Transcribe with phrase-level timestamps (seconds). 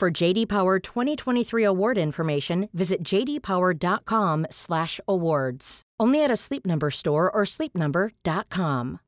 [0.00, 5.82] For JD Power 2023 award information, visit jdpower.com/awards.
[6.00, 9.00] Only at a Sleep Number store or sleepnumber.com.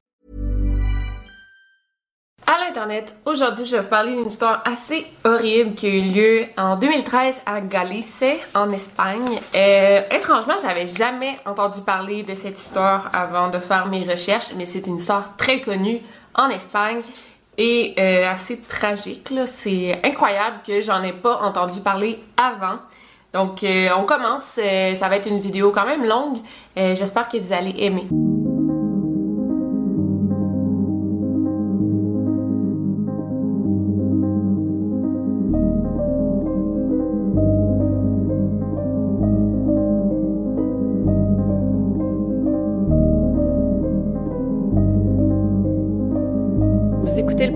[2.46, 6.44] À l'Internet, aujourd'hui, je vais vous parler d'une histoire assez horrible qui a eu lieu
[6.58, 8.22] en 2013 à Galice,
[8.54, 9.40] en Espagne.
[9.54, 14.66] Euh, étrangement, j'avais jamais entendu parler de cette histoire avant de faire mes recherches, mais
[14.66, 16.00] c'est une histoire très connue
[16.34, 17.00] en Espagne
[17.58, 19.32] et euh, assez tragique.
[19.46, 22.78] C'est incroyable que j'en ai pas entendu parler avant.
[23.32, 24.58] Donc, euh, on commence.
[24.62, 26.38] Euh, ça va être une vidéo quand même longue.
[26.76, 28.06] J'espère que vous allez aimer.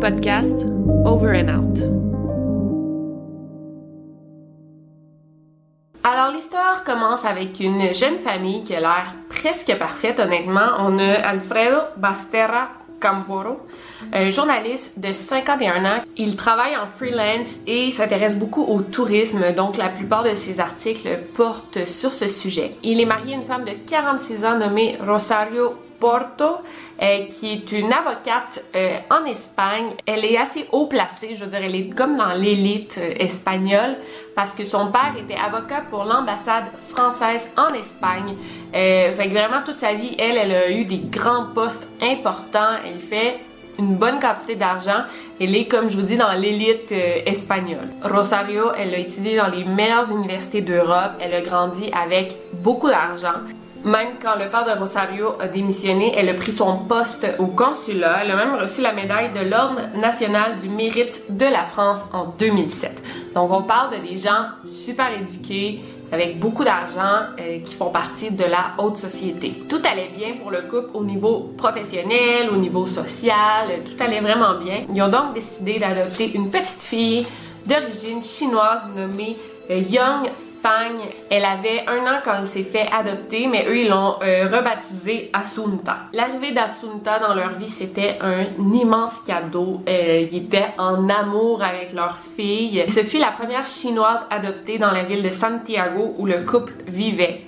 [0.00, 0.66] Podcast
[1.04, 1.78] Over and Out.
[6.04, 10.68] Alors l'histoire commence avec une jeune famille qui a l'air presque parfaite honnêtement.
[10.78, 12.68] On a Alfredo Basterra
[13.00, 13.60] Camporo,
[14.12, 16.02] un journaliste de 51 ans.
[16.16, 21.08] Il travaille en freelance et s'intéresse beaucoup au tourisme, donc la plupart de ses articles
[21.34, 22.76] portent sur ce sujet.
[22.82, 26.62] Il est marié à une femme de 46 ans nommée Rosario Porto,
[27.02, 29.90] euh, qui est une avocate euh, en Espagne.
[30.06, 33.96] Elle est assez haut placée, je veux dire, elle est comme dans l'élite euh, espagnole
[34.34, 38.34] parce que son père était avocat pour l'ambassade française en Espagne.
[38.72, 42.76] Fait que vraiment toute sa vie, elle, elle a eu des grands postes importants.
[42.84, 43.38] Elle fait
[43.78, 45.04] une bonne quantité d'argent.
[45.40, 46.92] Elle est, comme je vous dis, dans l'élite
[47.24, 47.88] espagnole.
[48.02, 51.12] Rosario, elle a étudié dans les meilleures universités d'Europe.
[51.20, 53.40] Elle a grandi avec beaucoup d'argent.
[53.86, 58.24] Même quand le père de Rosario a démissionné, elle a pris son poste au consulat.
[58.24, 62.34] Elle a même reçu la médaille de l'Ordre national du mérite de la France en
[62.36, 63.00] 2007.
[63.32, 68.32] Donc on parle de des gens super éduqués, avec beaucoup d'argent, euh, qui font partie
[68.32, 69.54] de la haute société.
[69.68, 74.54] Tout allait bien pour le couple au niveau professionnel, au niveau social, tout allait vraiment
[74.54, 74.84] bien.
[74.92, 77.24] Ils ont donc décidé d'adopter une petite fille
[77.64, 79.36] d'origine chinoise nommée
[79.70, 79.80] euh,
[81.30, 85.30] Elle avait un an quand elle s'est fait adopter, mais eux, ils l'ont euh, rebaptisée
[85.32, 85.98] Asunta.
[86.12, 88.42] L'arrivée d'Asunta dans leur vie, c'était un
[88.74, 89.82] immense cadeau.
[89.88, 92.84] Euh, ils étaient en amour avec leur fille.
[92.88, 97.42] Ce fut la première chinoise adoptée dans la ville de Santiago où le couple vivait.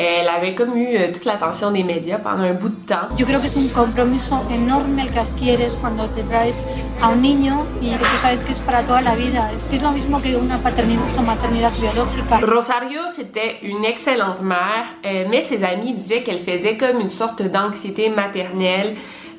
[0.00, 3.08] Elle avait comme eu euh, toute l'attention des médias pendant un bout de temps.
[3.16, 6.62] Yo creo que es un compromiso enorme el que adquieres cuando te traes
[7.02, 9.50] a un niño y que tú sabes que es para toda la vida.
[9.52, 12.38] Es que es lo mismo que una paternidad o maternidad biológica.
[12.42, 17.42] Rosario, c'était une excellente mère, euh, mais ses amis disaient qu'elle faisait comme une sorte
[17.42, 18.94] d'anxiété maternelle.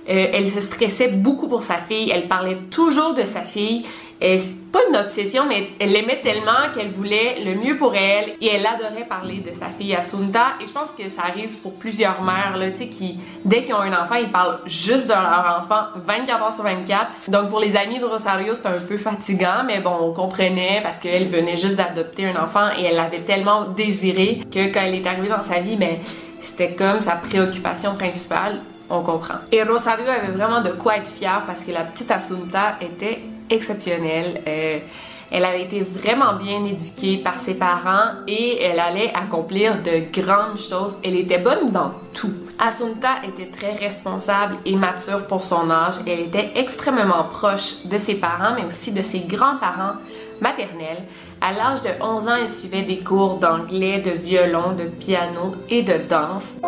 [0.09, 3.85] Euh, elle se stressait beaucoup pour sa fille, elle parlait toujours de sa fille.
[4.21, 8.31] Et c'est pas une obsession, mais elle l'aimait tellement qu'elle voulait le mieux pour elle
[8.41, 10.55] et elle adorait parler de sa fille Asunta.
[10.61, 13.75] Et je pense que ça arrive pour plusieurs mères, là, tu sais, qui, dès qu'ils
[13.75, 17.29] ont un enfant, ils parlent juste de leur enfant 24 heures sur 24.
[17.29, 20.99] Donc pour les amis de Rosario, c'était un peu fatigant, mais bon, on comprenait parce
[20.99, 25.07] qu'elle venait juste d'adopter un enfant et elle l'avait tellement désiré que quand elle est
[25.07, 25.97] arrivée dans sa vie, ben,
[26.41, 28.59] c'était comme sa préoccupation principale.
[28.89, 29.35] On comprend.
[29.51, 33.19] Et Rosario avait vraiment de quoi être fière parce que la petite Asunta était
[33.49, 34.41] exceptionnelle.
[34.47, 34.79] Euh,
[35.31, 40.57] elle avait été vraiment bien éduquée par ses parents et elle allait accomplir de grandes
[40.57, 40.95] choses.
[41.03, 42.33] Elle était bonne dans tout.
[42.57, 45.95] Asunta était très responsable et mature pour son âge.
[46.07, 49.97] Elle était extrêmement proche de ses parents, mais aussi de ses grands-parents
[50.41, 51.03] maternels.
[51.41, 55.83] À l'âge de 11 ans, elle suivait des cours d'anglais, de violon, de piano et
[55.83, 56.59] de danse.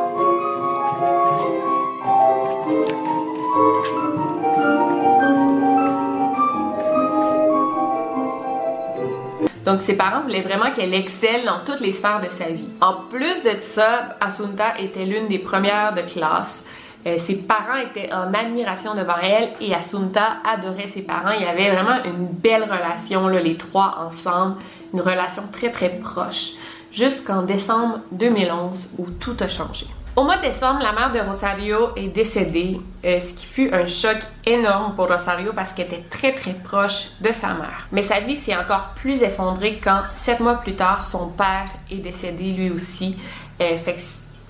[9.71, 12.67] Donc, ses parents voulaient vraiment qu'elle excelle dans toutes les sphères de sa vie.
[12.81, 16.65] En plus de ça, Asunta était l'une des premières de classe.
[17.07, 21.31] Euh, ses parents étaient en admiration devant elle et Asunta adorait ses parents.
[21.39, 24.57] Il y avait vraiment une belle relation, les trois ensemble,
[24.93, 26.49] une relation très très proche,
[26.91, 29.85] jusqu'en décembre 2011 où tout a changé.
[30.13, 33.85] Au mois de décembre, la mère de Rosario est décédée, euh, ce qui fut un
[33.85, 37.87] choc énorme pour Rosario parce qu'elle était très très proche de sa mère.
[37.93, 41.95] Mais sa vie s'est encore plus effondrée quand, sept mois plus tard, son père est
[41.95, 43.15] décédé lui aussi.
[43.61, 43.77] Euh,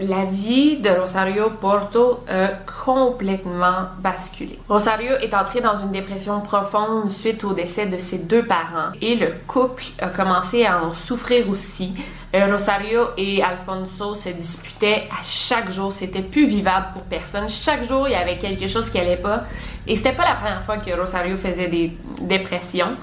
[0.02, 2.48] la vie de Rosario Porto a
[2.84, 4.58] complètement basculé.
[4.68, 9.16] Rosario est entrée dans une dépression profonde suite au décès de ses deux parents et
[9.16, 11.94] le couple a commencé à en souffrir aussi.
[12.34, 17.48] Euh, Rosario et Alfonso se disputaient à chaque jour, c'était plus vivable pour personne.
[17.50, 19.44] Chaque jour, il y avait quelque chose qui allait pas
[19.86, 22.96] et c'était pas la première fois que Rosario faisait des dépressions.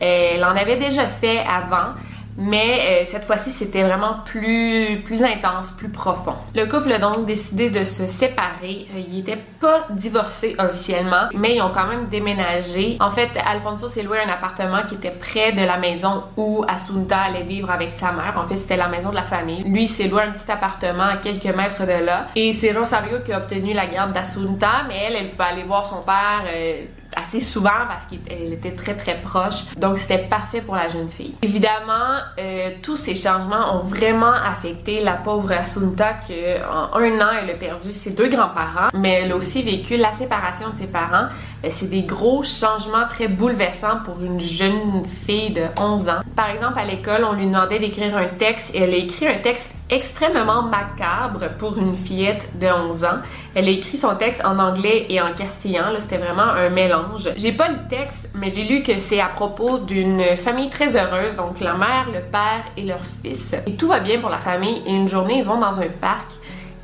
[0.00, 1.94] Elle en avait déjà fait avant,
[2.36, 6.34] mais euh, cette fois-ci, c'était vraiment plus, plus intense, plus profond.
[6.54, 8.86] Le couple a donc décidé de se séparer.
[8.94, 12.96] Euh, ils n'étaient pas divorcés officiellement, mais ils ont quand même déménagé.
[13.00, 17.18] En fait, Alfonso s'est loué un appartement qui était près de la maison où Asunta
[17.18, 18.34] allait vivre avec sa mère.
[18.36, 19.62] En fait, c'était la maison de la famille.
[19.62, 22.26] Lui, s'est loué un petit appartement à quelques mètres de là.
[22.34, 25.86] Et c'est Rosario qui a obtenu la garde d'Asunta, mais elle, elle pouvait aller voir
[25.86, 26.44] son père.
[26.48, 26.84] Euh,
[27.16, 29.64] assez souvent parce qu'elle était très très proche.
[29.76, 31.34] Donc c'était parfait pour la jeune fille.
[31.42, 37.30] Évidemment, euh, tous ces changements ont vraiment affecté la pauvre Asunta que en un an
[37.42, 40.86] elle a perdu ses deux grands-parents, mais elle a aussi vécu la séparation de ses
[40.86, 41.28] parents.
[41.64, 46.20] Euh, c'est des gros changements très bouleversants pour une jeune fille de 11 ans.
[46.36, 49.38] Par exemple, à l'école, on lui demandait d'écrire un texte et elle a écrit un
[49.38, 53.18] texte extrêmement macabre pour une fillette de 11 ans.
[53.54, 55.84] Elle a écrit son texte en anglais et en castillan.
[55.98, 57.30] C'était vraiment un mélange.
[57.36, 61.36] J'ai pas le texte, mais j'ai lu que c'est à propos d'une famille très heureuse,
[61.36, 63.54] donc la mère, le père et leur fils.
[63.66, 64.82] Et tout va bien pour la famille.
[64.86, 66.32] Et une journée, ils vont dans un parc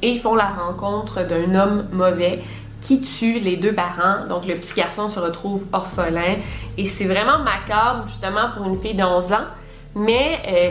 [0.02, 2.43] et ils font la rencontre d'un homme mauvais
[2.81, 4.26] qui tue les deux parents.
[4.29, 6.37] Donc le petit garçon se retrouve orphelin.
[6.79, 9.47] Et c'est vraiment macabre, justement, pour une fille de 11 ans.
[9.94, 10.70] Mais euh,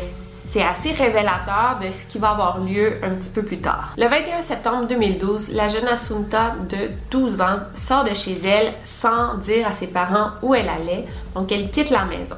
[0.49, 3.93] c'est assez révélateur de ce qui va avoir lieu un petit peu plus tard.
[3.97, 9.35] Le 21 septembre 2012, la jeune Asunta de 12 ans sort de chez elle sans
[9.35, 11.05] dire à ses parents où elle allait,
[11.35, 12.35] donc elle quitte la maison.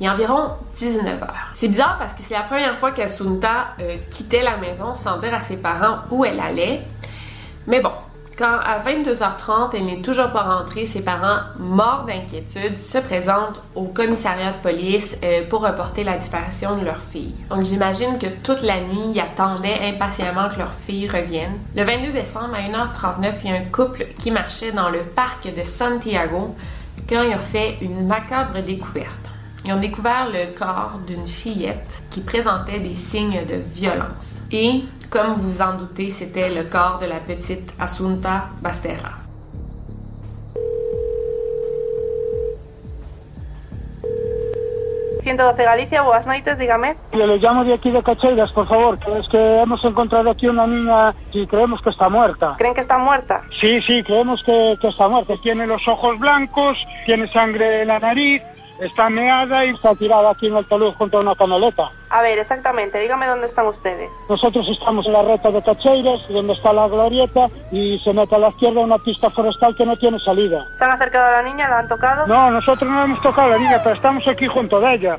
[0.00, 1.48] Il y a environ 19 heures.
[1.54, 5.34] C'est bizarre parce que c'est la première fois qu'Asunta euh, quittait la maison sans dire
[5.34, 6.80] à ses parents où elle allait.
[7.66, 7.92] Mais bon,
[8.40, 13.84] quand à 22h30, elle n'est toujours pas rentrée, ses parents, morts d'inquiétude, se présentent au
[13.84, 17.34] commissariat de police euh, pour reporter la disparition de leur fille.
[17.50, 21.52] Donc j'imagine que toute la nuit, ils attendaient impatiemment que leur fille revienne.
[21.76, 25.54] Le 22 décembre à 1h39, il y a un couple qui marchait dans le parc
[25.54, 26.54] de Santiago
[27.10, 29.32] quand ils ont fait une macabre découverte.
[29.64, 34.42] Ils ont découvert le corps d'une fillette qui présentait des signes de violence.
[34.50, 39.20] Et comme vous en doutez, c'était le corps de la petite Asunta Basterra.
[45.36, 46.96] de Galicia, buenas noches, dígame.
[47.12, 50.66] Le llamo de aquí de Cacheiras, por favor, que es que hemos encontrado aquí una
[50.66, 52.56] niña y creemos que está muerta.
[52.58, 53.42] ¿Creen que está muerta?
[53.60, 55.34] Sí, sí, creemos que, que está muerta.
[55.42, 56.76] Tiene los ojos blancos,
[57.06, 58.42] tiene sangre en la nariz,
[58.80, 61.90] Está meada y está tirada aquí en el talud junto a una canaleta.
[62.08, 64.10] A ver, exactamente, dígame dónde están ustedes.
[64.28, 68.38] Nosotros estamos en la reta de Cacheiras, donde está la glorieta, y se mete a
[68.38, 70.64] la izquierda una pista forestal que no tiene salida.
[70.78, 71.68] ¿Se han acercado a la niña?
[71.68, 72.26] ¿La han tocado?
[72.26, 75.18] No, nosotros no hemos tocado a la niña, pero estamos aquí junto a ella.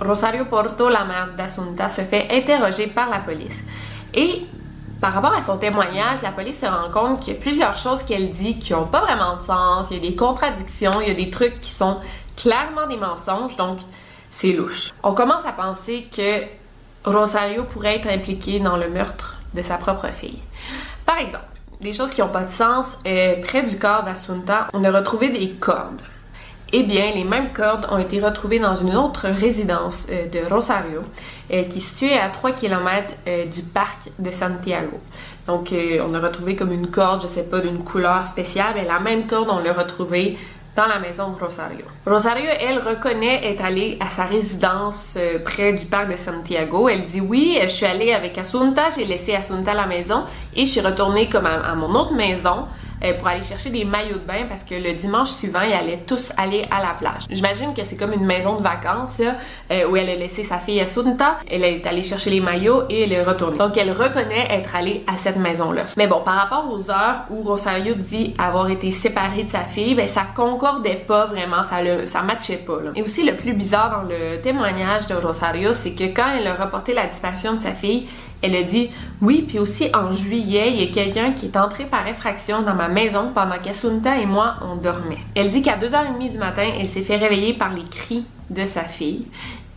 [0.00, 3.62] Rosario Porto, la mère d'Assunta, se fait interroger par la police.
[4.14, 4.46] Et
[5.00, 8.02] par rapport à son témoignage, la police se rend compte qu'il y a plusieurs choses
[8.02, 11.10] qu'elle dit qui n'ont pas vraiment de sens, il y a des contradictions, il y
[11.10, 11.98] a des trucs qui sont
[12.36, 13.78] clairement des mensonges, donc
[14.30, 14.92] c'est louche.
[15.02, 16.42] On commence à penser que
[17.04, 20.38] Rosario pourrait être impliquée dans le meurtre de sa propre fille.
[21.04, 21.44] Par exemple,
[21.80, 25.28] des choses qui n'ont pas de sens, euh, près du corps d'Assunta, on a retrouvé
[25.28, 26.02] des cordes.
[26.72, 31.00] Eh bien, les mêmes cordes ont été retrouvées dans une autre résidence euh, de Rosario,
[31.52, 34.98] euh, qui est située à 3 km euh, du parc de Santiago.
[35.46, 38.98] Donc, on a retrouvé comme une corde, je sais pas, d'une couleur spéciale, mais la
[38.98, 40.36] même corde, on l'a retrouvée
[40.74, 41.84] dans la maison de Rosario.
[42.04, 46.88] Rosario, elle, reconnaît être allée à sa résidence près du parc de Santiago.
[46.88, 50.66] Elle dit oui, je suis allée avec Asunta, j'ai laissé Asunta à la maison et
[50.66, 52.66] je suis retournée comme à mon autre maison
[53.04, 56.02] euh, pour aller chercher des maillots de bain parce que le dimanche suivant, ils allaient
[56.06, 57.24] tous aller à la plage.
[57.30, 59.20] J'imagine que c'est comme une maison de vacances
[59.70, 61.38] euh, où elle a laissé sa fille à Sunta.
[61.50, 63.58] Elle est allée chercher les maillots et elle est retournée.
[63.58, 65.82] Donc elle reconnaît être allée à cette maison-là.
[65.96, 69.94] Mais bon, par rapport aux heures où Rosario dit avoir été séparée de sa fille,
[69.94, 71.76] ben ça concordait pas vraiment, ça
[72.06, 72.78] ça matchait pas.
[72.94, 76.54] Et aussi le plus bizarre dans le témoignage de Rosario, c'est que quand elle a
[76.54, 78.08] reporté la disparition de sa fille,
[78.42, 78.90] Elle a dit
[79.22, 82.74] Oui, puis aussi en juillet, il y a quelqu'un qui est entré par effraction dans
[82.74, 85.18] ma maison pendant qu'Asunta et moi, on dormait.
[85.34, 88.82] Elle dit qu'à 2h30 du matin, elle s'est fait réveiller par les cris de sa
[88.82, 89.26] fille.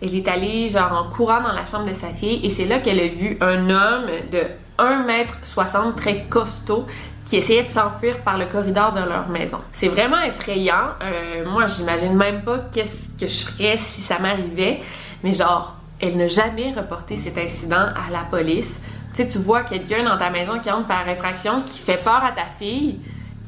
[0.02, 2.80] Elle est allée genre en courant dans la chambre de sa fille et c'est là
[2.80, 4.44] qu'elle a vu un homme de
[4.78, 6.86] 1m60 très costaud
[7.26, 9.60] qui essayait de s'enfuir par le corridor de leur maison.
[9.72, 10.96] C'est vraiment effrayant.
[11.04, 14.80] Euh, moi, j'imagine même pas qu'est-ce que je ferais si ça m'arrivait.
[15.24, 18.80] Mais genre, elle n'a jamais reporté cet incident à la police.
[19.14, 22.24] Tu sais, tu vois quelqu'un dans ta maison qui entre par infraction, qui fait peur
[22.24, 23.00] à ta fille,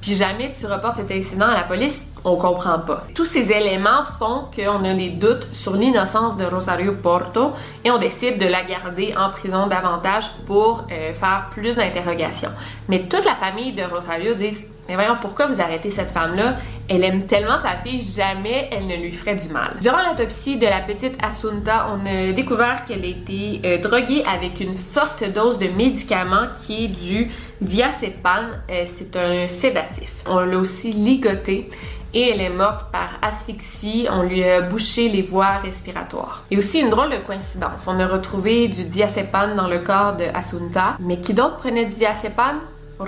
[0.01, 3.05] puis jamais tu reportes cet incident à la police, on comprend pas.
[3.13, 7.51] Tous ces éléments font qu'on a des doutes sur l'innocence de Rosario Porto
[7.85, 12.49] et on décide de la garder en prison davantage pour euh, faire plus d'interrogations.
[12.89, 14.57] Mais toute la famille de Rosario dit
[14.91, 16.57] mais voyons, pourquoi vous arrêtez cette femme-là?
[16.89, 19.77] Elle aime tellement sa fille, jamais elle ne lui ferait du mal.
[19.81, 24.75] Durant l'autopsie de la petite Asunta, on a découvert qu'elle était euh, droguée avec une
[24.75, 27.31] forte dose de médicament qui est du
[27.61, 28.47] diazépam.
[28.69, 30.11] Euh, c'est un sédatif.
[30.25, 31.69] On l'a aussi ligotée
[32.13, 34.07] et elle est morte par asphyxie.
[34.11, 36.43] On lui a bouché les voies respiratoires.
[36.51, 37.87] Et aussi une drôle de coïncidence.
[37.87, 41.95] On a retrouvé du diazépam dans le corps de Asunta, mais qui d'autre prenait du
[41.95, 42.59] diazépam?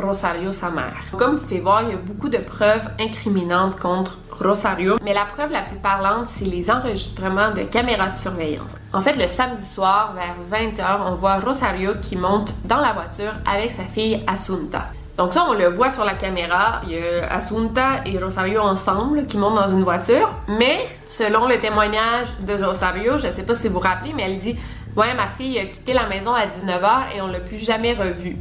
[0.02, 0.96] Rosario, sa mère.
[1.18, 5.26] Comme vous pouvez voir, il y a beaucoup de preuves incriminantes contre Rosario, mais la
[5.26, 8.76] preuve la plus parlante, c'est les enregistrements de caméras de surveillance.
[8.92, 13.32] En fait, le samedi soir, vers 20h, on voit Rosario qui monte dans la voiture
[13.46, 14.86] avec sa fille Asunta.
[15.18, 16.82] Donc ça, on le voit sur la caméra.
[16.86, 20.32] Il y a Asunta et Rosario ensemble qui montent dans une voiture.
[20.48, 24.24] Mais selon le témoignage de Rosario, je ne sais pas si vous vous rappelez, mais
[24.24, 24.58] elle dit
[24.96, 28.38] «Ouais, ma fille a quitté la maison à 19h et on l'a plus jamais revue.»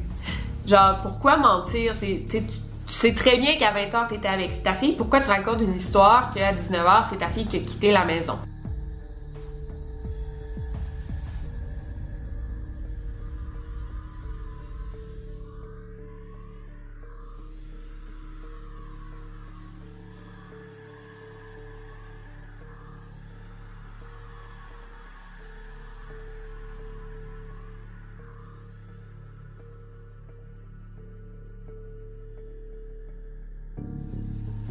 [0.67, 1.95] Genre, pourquoi mentir?
[1.95, 2.43] C'est, tu
[2.87, 4.95] sais très bien qu'à 20h, tu étais avec ta fille.
[4.97, 8.39] Pourquoi tu racontes une histoire qu'à 19h, c'est ta fille qui a quitté la maison?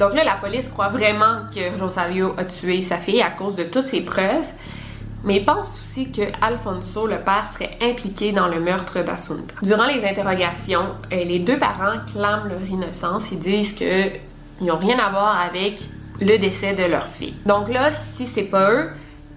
[0.01, 3.65] Donc là, la police croit vraiment que Rosario a tué sa fille à cause de
[3.65, 4.48] toutes ces preuves,
[5.24, 9.53] mais pense aussi que Alfonso, le père, serait impliqué dans le meurtre d'Asunta.
[9.62, 13.31] Durant les interrogations, euh, les deux parents clament leur innocence.
[13.31, 14.22] Ils disent qu'ils
[14.62, 15.81] n'ont rien à voir avec
[16.20, 17.36] le décès de leur fille.
[17.46, 18.89] Donc là, si c'est pas eux,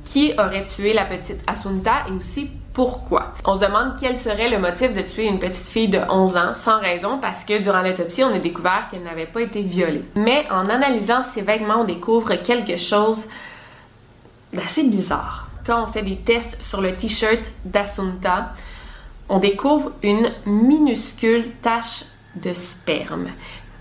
[0.07, 3.35] qui aurait tué la petite Asunta et aussi pourquoi.
[3.45, 6.55] On se demande quel serait le motif de tuer une petite fille de 11 ans
[6.55, 10.05] sans raison parce que durant l'autopsie, on a découvert qu'elle n'avait pas été violée.
[10.17, 13.29] Mais en analysant ses vêtements, on découvre quelque chose
[14.53, 15.49] d'assez bizarre.
[15.65, 18.53] Quand on fait des tests sur le t-shirt d'Asunta,
[19.29, 22.05] on découvre une minuscule tache
[22.35, 23.29] de sperme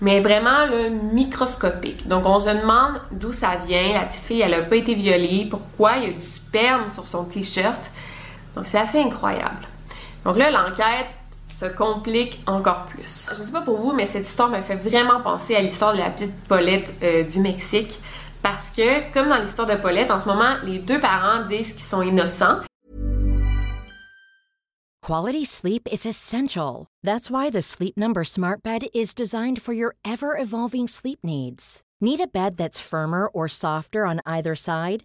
[0.00, 2.06] mais vraiment le microscopique.
[2.06, 3.94] Donc on se demande d'où ça vient.
[3.94, 5.46] La petite fille, elle n'a pas été violée.
[5.48, 7.90] Pourquoi il y a du sperme sur son t-shirt?
[8.54, 9.66] Donc c'est assez incroyable.
[10.24, 11.14] Donc là, l'enquête
[11.48, 13.28] se complique encore plus.
[13.32, 15.92] Je ne sais pas pour vous, mais cette histoire me fait vraiment penser à l'histoire
[15.92, 17.98] de la petite Paulette euh, du Mexique.
[18.42, 21.82] Parce que, comme dans l'histoire de Paulette, en ce moment, les deux parents disent qu'ils
[21.82, 22.60] sont innocents.
[25.02, 26.86] Quality sleep is essential.
[27.02, 31.82] That's why the Sleep Number Smart Bed is designed for your ever evolving sleep needs.
[32.00, 35.04] Need a bed that's firmer or softer on either side?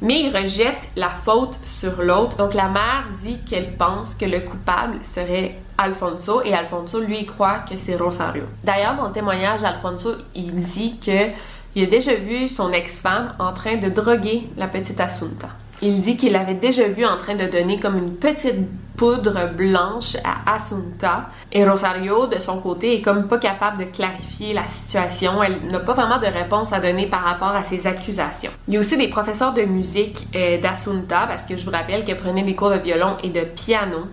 [0.00, 2.36] mais il rejette la faute sur l'autre.
[2.36, 7.60] Donc la mère dit qu'elle pense que le coupable serait Alfonso et Alfonso lui croit
[7.68, 8.44] que c'est Rosario.
[8.62, 11.30] D'ailleurs, dans le témoignage, Alfonso il dit que
[11.76, 15.48] il a déjà vu son ex-femme en train de droguer la petite Asunta.
[15.86, 18.56] Il dit qu'il l'avait déjà vu en train de donner comme une petite
[18.96, 21.28] poudre blanche à Asunta.
[21.52, 25.42] Et Rosario, de son côté, est comme pas capable de clarifier la situation.
[25.42, 28.50] Elle n'a pas vraiment de réponse à donner par rapport à ces accusations.
[28.66, 32.06] Il y a aussi des professeurs de musique euh, d'Asunta, parce que je vous rappelle
[32.06, 34.08] qu'elle prenait des cours de violon et de piano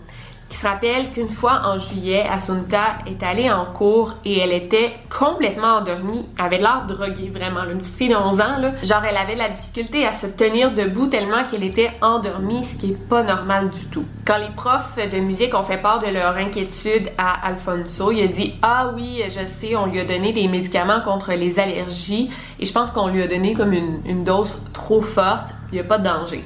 [0.52, 4.92] qui se rappelle qu'une fois en juillet, Asunta est allée en cours et elle était
[5.10, 8.74] complètement endormie, avait l'air droguée vraiment, une petite fille de 11 ans, là.
[8.84, 12.92] genre elle avait la difficulté à se tenir debout tellement qu'elle était endormie, ce qui
[12.92, 14.04] est pas normal du tout.
[14.26, 18.28] Quand les profs de musique ont fait part de leur inquiétude à Alfonso, il a
[18.28, 22.30] dit Ah oui, je sais, on lui a donné des médicaments contre les allergies
[22.60, 25.80] et je pense qu'on lui a donné comme une, une dose trop forte, il n'y
[25.80, 26.44] a pas de danger.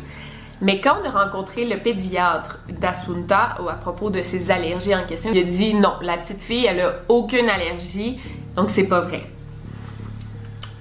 [0.62, 5.31] Mais quand on a rencontré le pédiatre d'Asunta à propos de ses allergies en question,
[5.33, 8.19] il a dit non, la petite fille, elle a aucune allergie,
[8.55, 9.24] donc c'est pas vrai.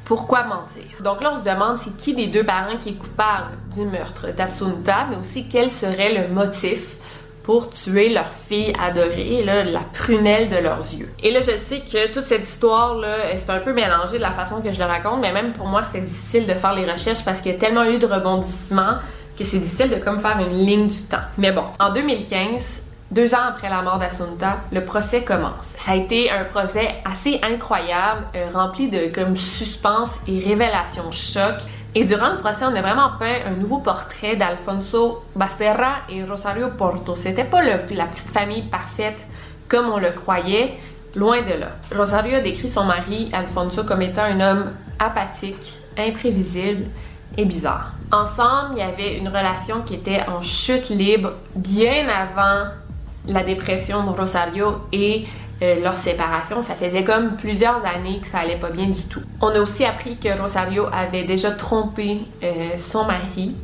[0.05, 0.85] Pourquoi mentir?
[1.01, 4.33] Donc là, on se demande c'est qui des deux parents qui est coupable du meurtre
[4.33, 6.97] d'Asunta, mais aussi quel serait le motif
[7.43, 11.11] pour tuer leur fille adorée, là, la prunelle de leurs yeux.
[11.23, 14.63] Et là, je sais que toute cette histoire-là, c'est un peu mélangé de la façon
[14.63, 17.43] que je le raconte, mais même pour moi, c'était difficile de faire les recherches parce
[17.43, 18.97] qu'il y a tellement eu de rebondissements
[19.37, 21.19] que c'est difficile de comme faire une ligne du temps.
[21.39, 25.77] Mais bon, en 2015, deux ans après la mort d'Asunta, le procès commence.
[25.79, 31.55] Ça a été un procès assez incroyable, euh, rempli de comme suspense et révélations choc.
[31.95, 36.69] Et durant le procès, on a vraiment peint un nouveau portrait d'Alfonso Basterra et Rosario
[36.77, 37.15] Porto.
[37.15, 39.27] C'était pas la petite famille parfaite
[39.69, 40.75] comme on le croyait,
[41.15, 41.77] loin de là.
[41.95, 46.87] Rosario décrit son mari, Alfonso, comme étant un homme apathique, imprévisible
[47.37, 47.93] et bizarre.
[48.13, 52.71] Ensemble, il y avait une relation qui était en chute libre bien avant
[53.27, 55.27] la dépression de Rosario et
[55.63, 56.63] euh, leur séparation.
[56.63, 59.23] Ça faisait comme plusieurs années que ça allait pas bien du tout.
[59.41, 63.55] On a aussi appris que Rosario avait déjà trompé euh, son mari.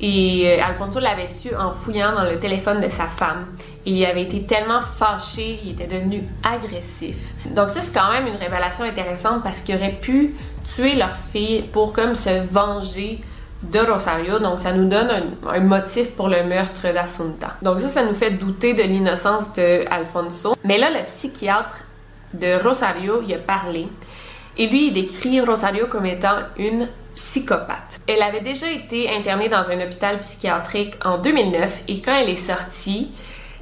[0.00, 3.46] Et euh, Alfonso l'avait su en fouillant dans le téléphone de sa femme.
[3.86, 7.16] Il avait été tellement fâché, il était devenu agressif.
[7.50, 11.62] Donc ça, c'est quand même une révélation intéressante parce qu'il aurait pu tuer leur fille
[11.72, 13.20] pour comme se venger
[13.70, 14.38] de Rosario.
[14.38, 15.10] Donc, ça nous donne
[15.46, 17.56] un, motif pour le meurtre d'Asunta.
[17.62, 20.56] Donc, ça, ça nous fait douter de l'innocence de Alfonso.
[20.64, 21.80] Mais là, le psychiatre
[22.32, 23.88] de Rosario, il a parlé.
[24.56, 28.00] Et lui, il décrit Rosario comme étant une psychopathe.
[28.06, 32.36] Elle avait déjà été internée dans un hôpital psychiatrique en 2009 et quand elle est
[32.36, 33.12] sortie,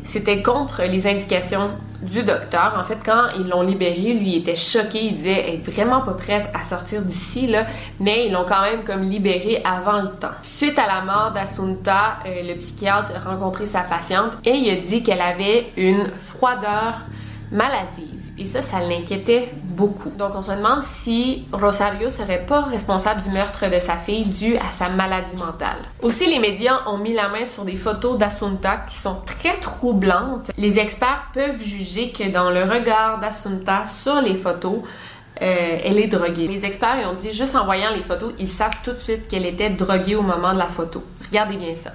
[0.04, 1.70] c'était contre les indications
[2.02, 2.74] du docteur.
[2.78, 5.04] En fait, quand ils l'ont libérée, lui était choqué.
[5.04, 7.66] Il disait elle est vraiment pas prête à sortir d'ici là,
[8.00, 10.32] mais ils l'ont quand même comme libérée avant le temps.
[10.42, 14.76] Suite à la mort d'Asunta, euh, le psychiatre a rencontré sa patiente et il a
[14.76, 17.04] dit qu'elle avait une froideur
[17.50, 18.21] maladive.
[18.42, 20.10] Et ça, ça l'inquiétait beaucoup.
[20.10, 24.56] Donc, on se demande si Rosario serait pas responsable du meurtre de sa fille dû
[24.56, 25.78] à sa maladie mentale.
[26.02, 30.50] Aussi, les médias ont mis la main sur des photos d'Asunta qui sont très troublantes.
[30.58, 34.78] Les experts peuvent juger que dans le regard d'Asunta sur les photos,
[35.40, 36.48] euh, elle est droguée.
[36.48, 39.46] Les experts ont dit juste en voyant les photos, ils savent tout de suite qu'elle
[39.46, 41.04] était droguée au moment de la photo.
[41.28, 41.92] Regardez bien ça.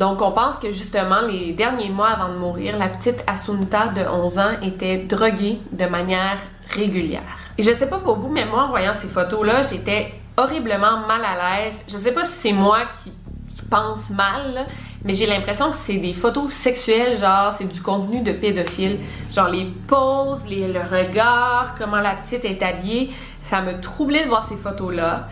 [0.00, 4.00] Donc, on pense que justement, les derniers mois avant de mourir, la petite Asunta de
[4.00, 6.38] 11 ans était droguée de manière
[6.70, 7.36] régulière.
[7.58, 11.20] Et je sais pas pour vous, mais moi, en voyant ces photos-là, j'étais horriblement mal
[11.22, 11.84] à l'aise.
[11.86, 13.12] Je sais pas si c'est moi qui,
[13.68, 14.66] pense mal,
[15.04, 18.98] mais j'ai l'impression que c'est des photos sexuelles, genre c'est du contenu de pédophile.
[19.30, 23.10] Genre les poses, les, le regard, comment la petite est habillée.
[23.44, 25.28] Ça me troublait de voir ces photos-là.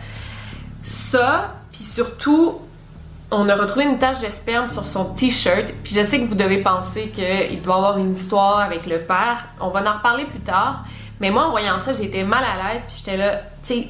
[0.83, 2.59] Ça, puis surtout,
[3.31, 5.71] on a retrouvé une tache de sperme sur son t-shirt.
[5.83, 9.47] Puis je sais que vous devez penser qu'il doit avoir une histoire avec le père.
[9.59, 10.83] On va en reparler plus tard.
[11.19, 12.83] Mais moi, en voyant ça, j'étais mal à l'aise.
[12.87, 13.89] Puis j'étais là, tu sais,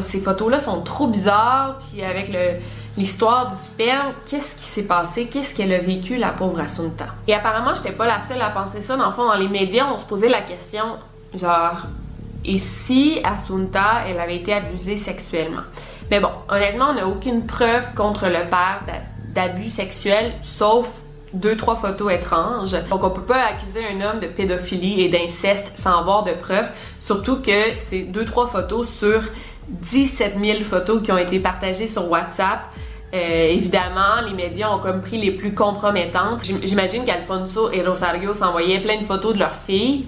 [0.00, 1.78] ces photos-là sont trop bizarres.
[1.78, 2.32] Puis avec
[2.96, 5.26] l'histoire du sperme, qu'est-ce qui s'est passé?
[5.26, 7.06] Qu'est-ce qu'elle a vécu, la pauvre Asunta?
[7.28, 8.96] Et apparemment, j'étais pas la seule à penser ça.
[8.96, 10.84] Dans le fond, dans les médias, on se posait la question,
[11.32, 11.86] genre,
[12.44, 15.62] et si Asunta, elle avait été abusée sexuellement?
[16.10, 18.82] Mais bon, honnêtement, on n'a aucune preuve contre le père
[19.34, 22.76] d'abus sexuels, sauf deux, trois photos étranges.
[22.90, 26.68] Donc, on peut pas accuser un homme de pédophilie et d'inceste sans avoir de preuves,
[26.98, 29.22] surtout que c'est deux, trois photos sur
[29.68, 32.60] 17 000 photos qui ont été partagées sur WhatsApp.
[33.14, 36.42] Euh, évidemment, les médias ont comme pris les plus compromettantes.
[36.62, 40.06] J'imagine qu'Alfonso et Rosario s'envoyaient plein de photos de leurs filles.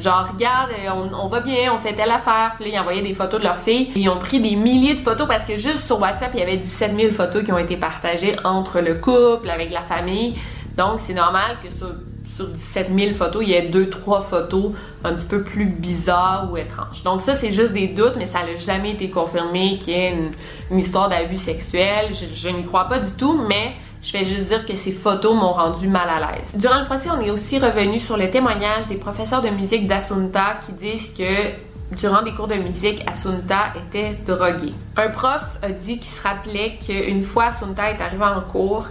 [0.00, 2.52] Genre, regarde, on, on, va bien, on fait telle affaire.
[2.56, 3.90] Puis là, ils envoyaient des photos de leurs filles.
[3.94, 6.56] Ils ont pris des milliers de photos parce que juste sur WhatsApp, il y avait
[6.56, 10.34] 17 000 photos qui ont été partagées entre le couple, avec la famille.
[10.76, 11.88] Donc, c'est normal que sur,
[12.24, 14.72] sur 17 000 photos, il y ait deux, trois photos
[15.04, 17.02] un petit peu plus bizarres ou étranges.
[17.02, 20.14] Donc, ça, c'est juste des doutes, mais ça n'a jamais été confirmé qu'il y ait
[20.70, 22.10] une, histoire d'abus sexuel.
[22.10, 25.34] Je, je n'y crois pas du tout, mais je vais juste dire que ces photos
[25.34, 26.56] m'ont rendu mal à l'aise.
[26.56, 30.58] Durant le procès, on est aussi revenu sur le témoignage des professeurs de musique d'Asunta
[30.64, 34.74] qui disent que durant des cours de musique, Asunta était droguée.
[34.96, 38.86] Un prof a dit qu'il se rappelait qu'une fois Asunta est arrivée en cours,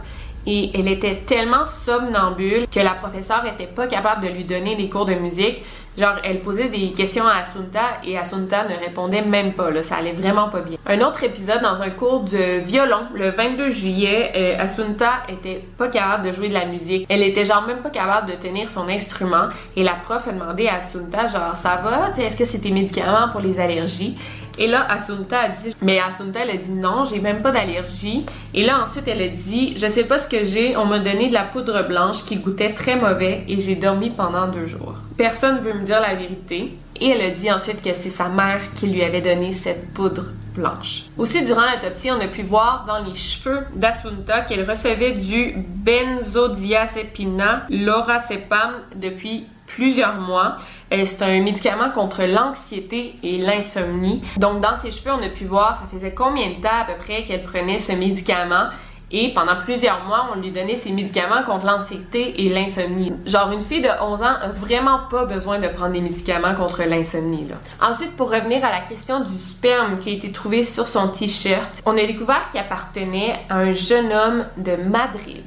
[0.45, 4.89] et elle était tellement somnambule que la professeure était pas capable de lui donner des
[4.89, 5.63] cours de musique.
[5.99, 9.69] Genre, elle posait des questions à Asunta et Asunta ne répondait même pas.
[9.69, 10.77] Là, ça allait vraiment pas bien.
[10.85, 15.89] Un autre épisode dans un cours de violon, le 22 juillet, euh, Asunta était pas
[15.89, 17.05] capable de jouer de la musique.
[17.09, 20.69] Elle était genre même pas capable de tenir son instrument et la prof a demandé
[20.69, 24.15] à Asunta genre ça va, est-ce que c'est tes médicaments pour les allergies
[24.59, 28.25] et là, Asunta a dit, mais Asunta, elle a dit non, j'ai même pas d'allergie.
[28.53, 31.29] Et là, ensuite, elle a dit, je sais pas ce que j'ai, on m'a donné
[31.29, 34.95] de la poudre blanche qui goûtait très mauvais et j'ai dormi pendant deux jours.
[35.15, 36.77] Personne veut me la vérité.
[37.01, 40.25] Et elle a dit ensuite que c'est sa mère qui lui avait donné cette poudre
[40.53, 41.03] blanche.
[41.17, 47.65] Aussi, durant l'autopsie, on a pu voir dans les cheveux d'Asunta qu'elle recevait du benzodiazepina,
[47.69, 50.57] lorazepam, depuis plusieurs mois.
[50.91, 54.21] Euh, c'est un médicament contre l'anxiété et l'insomnie.
[54.37, 56.97] Donc, dans ses cheveux, on a pu voir, ça faisait combien de temps à peu
[56.99, 58.69] près qu'elle prenait ce médicament?
[59.11, 63.13] Et pendant plusieurs mois, on lui donnait ces médicaments contre l'anxiété et l'insomnie.
[63.25, 66.83] Genre, une fille de 11 ans a vraiment pas besoin de prendre des médicaments contre
[66.83, 67.47] l'insomnie.
[67.81, 71.81] Ensuite, pour revenir à la question du sperme qui a été trouvé sur son t-shirt,
[71.85, 75.45] on a découvert qu'il appartenait à un jeune homme de Madrid.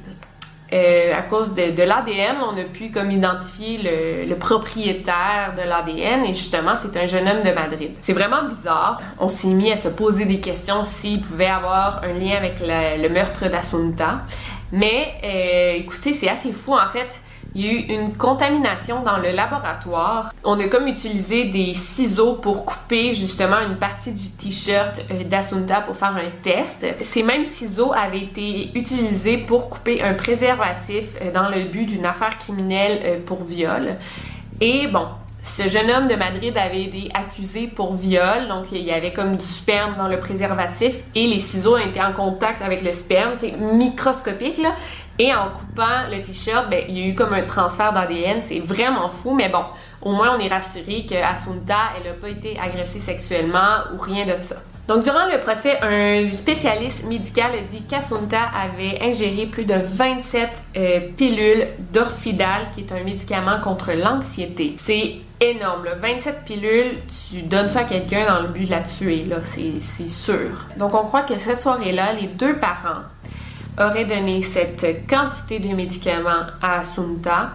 [0.73, 3.79] Euh, à cause de, l'ADN, on a pu comme identifier
[4.27, 7.91] le, propriétaire de l'ADN et justement c'est un jeune homme de Madrid.
[8.01, 8.99] C'est vraiment bizarre.
[9.19, 13.07] On s'est mis à se poser des questions s'il pouvait avoir un lien avec le
[13.09, 14.21] meurtre d'Asunta.
[14.71, 17.21] Mais euh, écoutez, c'est assez fou en fait.
[17.55, 20.33] Il y a eu une contamination dans le laboratoire.
[20.43, 25.81] On a comme utilisé des ciseaux pour couper justement une partie du t-shirt euh, d'Asunta
[25.81, 26.83] pour faire un test.
[27.01, 32.07] Ces mêmes ciseaux avaient été utilisés pour couper un préservatif euh, dans le but d'une
[32.07, 33.97] affaire criminelle euh, pour viol.
[34.59, 35.05] Et bon,
[35.43, 39.35] ce jeune homme de Madrid avait été accusé pour viol, donc il y avait comme
[39.35, 43.59] du sperme dans le préservatif et les ciseaux étaient en contact avec le sperme, c'est
[43.59, 44.73] microscopique là.
[45.19, 48.59] Et en coupant le t-shirt, ben, il y a eu comme un transfert d'ADN, c'est
[48.59, 49.63] vraiment fou, mais bon,
[50.01, 54.25] au moins on est rassuré que Asunta, elle n'a pas été agressée sexuellement ou rien
[54.25, 54.55] de ça.
[54.87, 60.49] Donc, durant le procès, un spécialiste médical a dit qu'Asunta avait ingéré plus de 27
[60.75, 64.75] euh, pilules d'orfidal, qui est un médicament contre l'anxiété.
[64.77, 69.23] C'est énorme, 27 pilules, tu donnes ça à quelqu'un dans le but de la tuer,
[69.23, 70.67] là, c'est sûr.
[70.77, 73.03] Donc, on croit que cette soirée-là, les deux parents
[73.79, 77.51] auraient donné cette quantité de médicaments à Asunta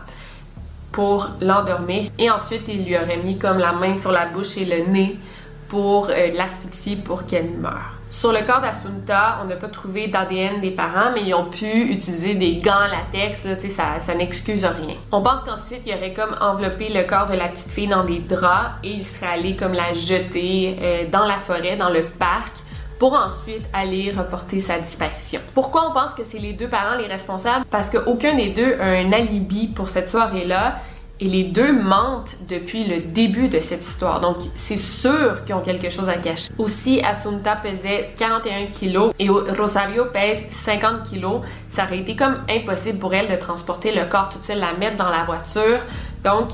[0.93, 4.65] pour l'endormir et ensuite ils lui auraient mis comme la main sur la bouche et
[4.65, 5.17] le nez
[5.69, 7.99] pour euh, l'asphyxier pour qu'elle meure.
[8.11, 11.67] Sur le corps d'Asunta, on n'a pas trouvé d'ADN des parents, mais ils ont pu
[11.67, 14.95] utiliser des gants latex, là, ça, ça n'excuse rien.
[15.13, 18.21] On pense qu'ensuite, il aurait comme enveloppé le corps de la petite fille dans des
[18.21, 22.57] draps et il serait allé comme la jeter euh, dans la forêt, dans le parc,
[22.99, 25.41] pour ensuite aller reporter sa disparition.
[25.55, 27.65] Pourquoi on pense que c'est les deux parents les responsables?
[27.71, 30.77] Parce qu'aucun des deux a un alibi pour cette soirée-là
[31.21, 34.21] et les deux mentent depuis le début de cette histoire.
[34.21, 36.53] Donc, c'est sûr qu'ils ont quelque chose à cacher.
[36.59, 41.41] Aussi, Asunta pesait 41 kilos et Rosario pèse 50 kilos.
[41.71, 44.97] Ça aurait été comme impossible pour elle de transporter le corps toute seule, la mettre
[44.97, 45.81] dans la voiture.
[46.25, 46.51] Donc,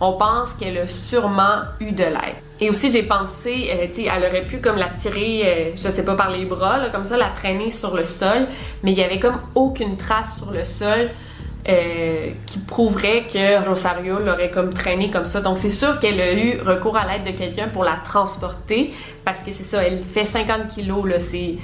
[0.00, 2.49] on pense qu'elle a sûrement eu de l'aide.
[2.60, 5.88] Et aussi, j'ai pensé, euh, tu sais, elle aurait pu comme la tirer, euh, je
[5.88, 8.46] sais pas, par les bras, comme ça, la traîner sur le sol,
[8.82, 11.10] mais il y avait comme aucune trace sur le sol.
[11.68, 15.42] Euh, qui prouverait que Rosario l'aurait comme traîné comme ça.
[15.42, 18.94] Donc c'est sûr qu'elle a eu recours à l'aide de quelqu'un pour la transporter
[19.26, 21.56] parce que c'est ça, elle fait 50 kilos là, c'est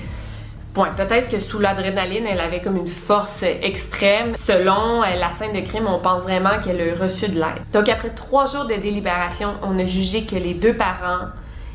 [0.85, 4.35] Peut-être que sous l'adrénaline, elle avait comme une force extrême.
[4.37, 7.63] Selon euh, la scène de crime, on pense vraiment qu'elle a reçu de l'aide.
[7.73, 11.29] Donc après trois jours de délibération, on a jugé que les deux parents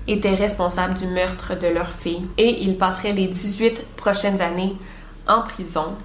[0.08, 4.76] étaient responsables du meurtre de leur fille et ils passeraient les 18 prochaines années
[5.28, 5.96] en prison.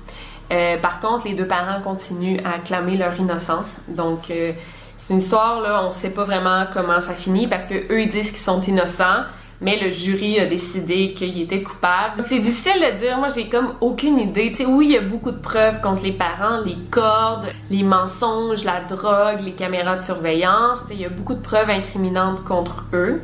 [0.53, 3.79] Euh, par contre, les deux parents continuent à clamer leur innocence.
[3.89, 4.53] Donc, euh,
[4.97, 8.07] c'est une histoire, là, on ne sait pas vraiment comment ça finit parce que eux
[8.07, 9.25] disent qu'ils sont innocents,
[9.61, 12.25] mais le jury a décidé qu'il était coupable.
[12.27, 14.53] C'est difficile de dire, moi j'ai comme aucune idée.
[14.53, 18.64] Tu oui, il y a beaucoup de preuves contre les parents, les cordes, les mensonges,
[18.64, 20.85] la drogue, les caméras de surveillance.
[20.87, 23.23] Tu il y a beaucoup de preuves incriminantes contre eux.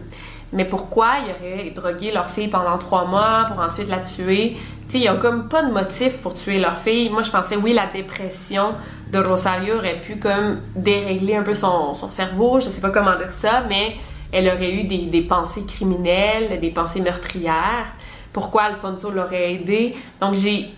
[0.52, 4.56] Mais pourquoi ils auraient drogué leur fille pendant trois mois pour ensuite la tuer?
[4.90, 7.08] Tu sais, comme pas de motif pour tuer leur fille.
[7.08, 8.74] Moi, je pensais, oui, la dépression
[9.10, 13.16] de Rosario aurait pu comme dérégler un peu son, son cerveau, je sais pas comment
[13.16, 13.96] dire ça, mais
[14.32, 17.86] elle aurait eu des, pensées criminelles, des pensées meurtrières.
[18.32, 19.94] Pourquoi Alfonso l'aurait aidé?
[20.20, 20.70] Donc j'ai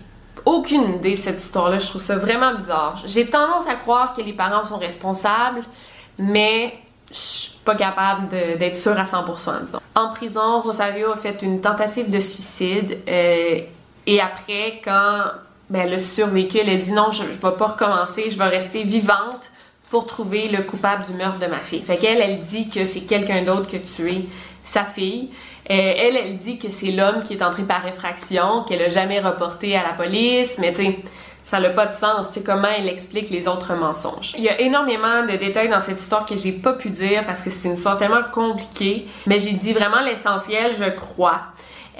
[0.45, 1.79] aucune idée de cette histoire-là.
[1.79, 3.01] Je trouve ça vraiment bizarre.
[3.05, 5.63] J'ai tendance à croire que les parents sont responsables,
[6.19, 6.77] mais
[7.09, 9.79] je suis pas capable d'être sûre à 100%, disons.
[9.95, 12.99] En prison, Rosario a fait une tentative de suicide.
[13.07, 13.61] Euh,
[14.05, 15.21] et après, quand
[15.69, 18.83] ben, le survécu, elle a dit non, je, je vais pas recommencer, je vais rester
[18.83, 19.49] vivante
[19.95, 21.81] pour trouver le coupable du meurtre de ma fille.
[21.81, 24.25] Fait qu'elle, elle dit que c'est quelqu'un d'autre qui a tué
[24.61, 25.29] sa fille.
[25.71, 29.21] Euh, elle, elle dit que c'est l'homme qui est entré par effraction, qu'elle a jamais
[29.21, 30.99] reporté à la police, mais tu sais,
[31.45, 32.29] ça n'a pas de sens.
[32.29, 34.33] Tu comment elle explique les autres mensonges?
[34.37, 37.41] Il y a énormément de détails dans cette histoire que j'ai pas pu dire parce
[37.41, 41.39] que c'est une histoire tellement compliquée, mais j'ai dit vraiment l'essentiel, je crois.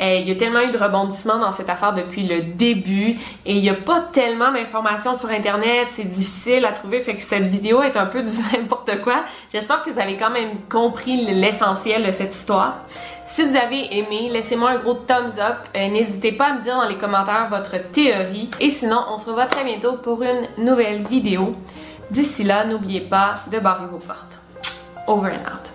[0.01, 3.55] Euh, il y a tellement eu de rebondissements dans cette affaire depuis le début et
[3.55, 7.47] il n'y a pas tellement d'informations sur Internet, c'est difficile à trouver, fait que cette
[7.47, 9.23] vidéo est un peu du n'importe quoi.
[9.51, 12.79] J'espère que vous avez quand même compris l'essentiel de cette histoire.
[13.25, 15.57] Si vous avez aimé, laissez-moi un gros thumbs up.
[15.75, 18.49] Euh, n'hésitez pas à me dire dans les commentaires votre théorie.
[18.59, 21.55] Et sinon, on se revoit très bientôt pour une nouvelle vidéo.
[22.11, 24.39] D'ici là, n'oubliez pas de barrer vos portes.
[25.07, 25.74] Over and out.